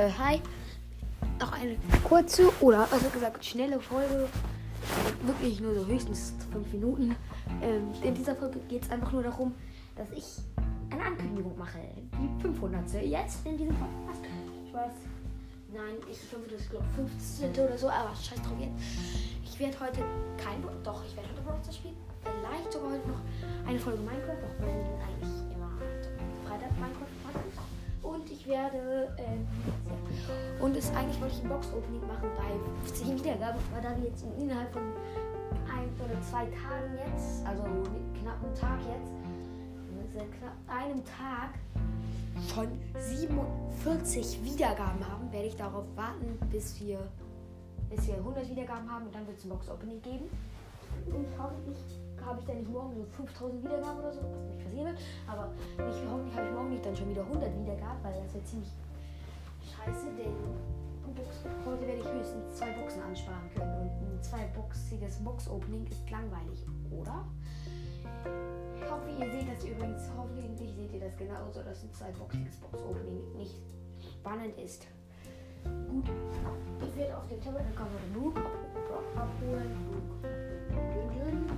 Äh, 0.00 0.10
hi. 0.18 0.40
Noch 1.38 1.52
eine 1.52 1.76
kurze 2.04 2.50
oder 2.62 2.88
also 2.90 3.10
gesagt 3.10 3.44
schnelle 3.44 3.78
Folge. 3.78 4.28
Wirklich 5.26 5.60
nur 5.60 5.74
so 5.74 5.86
höchstens 5.86 6.32
fünf 6.50 6.72
Minuten. 6.72 7.14
Ähm, 7.60 7.92
in 8.02 8.14
dieser 8.14 8.34
Folge 8.34 8.60
geht 8.60 8.84
es 8.84 8.90
einfach 8.90 9.12
nur 9.12 9.22
darum, 9.22 9.54
dass 9.96 10.10
ich 10.12 10.38
eine 10.90 11.04
Ankündigung 11.04 11.56
mache. 11.58 11.78
Die 12.14 12.42
500. 12.42 13.04
Jetzt 13.04 13.46
in 13.46 13.58
diesem 13.58 13.76
Podcast. 13.76 14.22
Ich 14.64 14.72
weiß. 14.72 14.92
Nein, 15.74 15.96
ich 16.10 16.30
glaube, 16.30 16.46
das 16.50 16.62
ist 16.62 16.70
glaube 16.70 16.86
15. 16.96 17.50
oder 17.62 17.76
so, 17.76 17.90
aber 17.90 18.14
scheiß 18.14 18.40
drauf 18.40 18.58
jetzt. 18.58 18.72
Ich 19.44 19.60
werde 19.60 19.78
heute 19.80 20.00
kein. 20.42 20.62
Doch, 20.82 21.04
ich 21.04 21.14
werde 21.14 21.28
heute 21.28 21.42
Brawler 21.42 21.72
spielen. 21.72 21.96
Vielleicht 22.24 22.72
sogar 22.72 22.92
heute 22.92 23.06
noch 23.06 23.20
eine 23.68 23.78
Folge 23.78 23.98
Minecraft, 23.98 24.44
auch 24.48 24.64
wenn 24.64 24.80
eigentlich 25.04 25.54
immer 25.54 25.72
Freitag 26.48 26.72
Minecraft 26.80 27.19
werde. 28.50 29.08
Ähm, 29.16 29.46
und 30.60 30.76
es 30.76 30.90
eigentlich 30.90 31.20
wollte 31.20 31.36
ich 31.36 31.42
ein 31.42 31.48
Box-Opening 31.48 32.06
machen 32.06 32.28
bei 32.36 32.84
50 32.84 33.14
Wiedergaben, 33.14 33.60
aber 33.72 33.80
da 33.80 33.96
wir 33.96 34.08
jetzt 34.10 34.24
innerhalb 34.38 34.70
von 34.72 34.82
ein 35.72 35.88
oder 36.04 36.20
zwei 36.20 36.44
Tagen 36.44 36.98
jetzt, 36.98 37.46
also 37.46 37.62
knapp 38.20 38.42
einen 38.44 38.54
Tag 38.54 38.78
jetzt, 38.90 39.12
knapp 40.38 40.56
einem 40.68 41.02
Tag 41.04 41.54
schon 42.52 42.68
47 42.98 44.44
Wiedergaben 44.44 45.06
haben, 45.08 45.32
werde 45.32 45.46
ich 45.46 45.56
darauf 45.56 45.84
warten, 45.96 46.38
bis 46.50 46.80
wir, 46.80 46.98
bis 47.88 48.06
wir 48.06 48.16
100 48.16 48.50
Wiedergaben 48.50 48.90
haben 48.90 49.06
und 49.06 49.14
dann 49.14 49.26
wird 49.26 49.38
es 49.38 49.44
ein 49.44 49.50
Box-Opening 49.50 50.02
geben. 50.02 50.28
Und 51.06 51.26
hoffentlich 51.38 51.78
habe 52.24 52.40
ich 52.40 52.46
dann 52.46 52.58
nicht 52.58 52.70
morgen 52.70 52.94
so 52.94 53.04
5000 53.04 53.64
Wiedergaben 53.64 53.98
oder 53.98 54.12
so, 54.12 54.20
was 54.22 54.44
nicht 54.46 54.64
passieren 54.64 54.86
wird. 54.86 54.98
Aber 55.26 55.50
nicht, 55.84 56.00
hoffentlich 56.10 56.36
habe 56.36 56.46
ich 56.46 56.52
morgen 56.52 56.70
nicht 56.70 56.86
dann 56.86 56.96
schon 56.96 57.10
wieder 57.10 57.22
100 57.22 57.58
Wiedergaben, 57.58 57.98
weil 58.02 58.14
das 58.22 58.34
wäre 58.34 58.44
ziemlich 58.44 58.70
scheiße, 59.64 60.06
denn 60.16 60.34
heute 61.66 61.86
werde 61.86 62.00
ich 62.00 62.12
höchstens 62.12 62.54
zwei 62.54 62.70
Boxen 62.72 63.02
ansparen 63.02 63.50
können. 63.54 63.72
Und 63.80 63.90
ein 63.90 64.22
zweiboxiges 64.22 65.18
Box-Opening 65.18 65.86
ist 65.86 66.08
langweilig, 66.10 66.64
oder? 66.90 67.26
Ich 68.76 68.90
hoffe, 68.90 69.10
ihr 69.10 69.30
seht 69.30 69.48
das 69.48 69.64
übrigens. 69.64 70.02
Hoffentlich 70.16 70.72
seht 70.74 70.92
ihr 70.92 71.00
das 71.00 71.16
genauso, 71.16 71.62
dass 71.62 71.82
ein 71.82 71.92
zweiboxiges 71.92 72.56
Box-Opening 72.56 73.36
nicht 73.36 73.56
spannend 74.20 74.56
ist. 74.58 74.86
Gut, 75.64 76.04
ich 76.80 76.96
werde 76.96 77.16
auf 77.16 77.26
dem 77.28 77.40
Tablet, 77.42 77.64
man 77.86 77.96
den 78.02 78.22
Luke 78.22 78.40
abholen. 79.16 79.70
Luke. 79.90 80.20
Und 80.72 81.50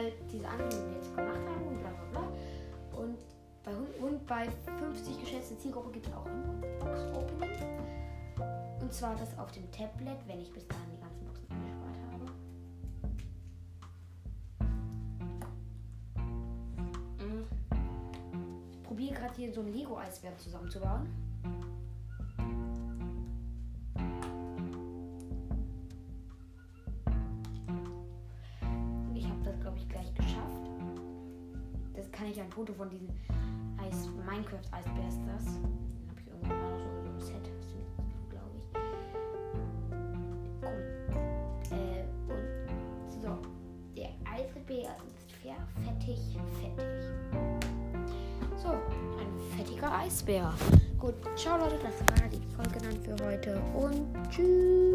halt 0.00 0.14
diese 0.32 0.48
Ankündigung 0.48 0.94
jetzt 0.94 1.14
gemacht 1.14 1.40
habe 1.46 1.64
und 1.64 1.80
bla 1.80 1.90
bla 1.90 2.04
bla. 2.10 2.22
Und 2.98 3.18
bei, 3.62 3.72
und 4.04 4.26
bei 4.26 4.48
50 4.78 5.20
geschätzte 5.20 5.58
Zielgruppe 5.58 5.90
gibt 5.90 6.06
es 6.06 6.12
auch 6.12 6.26
ein 6.26 6.60
Box-Opening. 6.78 7.50
Und 8.80 8.92
zwar 8.92 9.14
das 9.16 9.38
auf 9.38 9.52
dem 9.52 9.70
Tablet, 9.70 10.18
wenn 10.26 10.40
ich 10.40 10.52
bis 10.52 10.66
dahin 10.66 10.90
die 10.92 11.00
ganzen 11.00 11.24
Boxen 11.24 11.46
angespart 11.50 11.96
habe. 12.12 12.24
Mhm. 17.24 17.46
Ich 18.72 18.82
probiere 18.82 19.14
gerade 19.14 19.34
hier 19.34 19.52
so 19.52 19.60
ein 19.60 19.72
Lego-Eisberg 19.72 20.40
zusammenzubauen. 20.40 21.29
Kann 32.20 32.30
ich 32.30 32.38
ein 32.38 32.50
Foto 32.50 32.74
von 32.74 32.90
diesem 32.90 33.08
Eis 33.78 34.10
Minecraft 34.26 34.60
Eisbär 34.72 35.08
ist 35.08 35.20
das. 35.26 35.46
Habe 35.54 36.20
ich 36.20 36.26
irgendwann 36.26 36.58
mal 36.60 36.78
so 36.78 36.88
in 36.90 37.00
so 37.00 37.08
einem 37.08 37.20
Set, 37.20 37.50
glaube 38.28 38.50
ich. 38.58 38.66
Cool. 40.60 41.78
Äh, 41.78 42.04
und 42.30 43.22
so. 43.22 43.38
Der 43.96 44.10
Eisbär 44.30 44.94
ist 45.08 45.32
fair, 45.40 45.56
fettig, 45.82 46.20
fettig. 46.60 46.92
So, 48.62 48.68
ein 48.68 49.56
fettiger 49.56 49.90
Eisbär. 49.90 50.52
Gut, 50.98 51.14
ciao 51.36 51.56
Leute, 51.56 51.78
das 51.82 52.00
war 52.20 52.28
die 52.28 52.46
Folge 52.54 52.80
dann 52.80 53.00
für 53.02 53.24
heute 53.24 53.62
und 53.74 54.14
tschüss. 54.28 54.89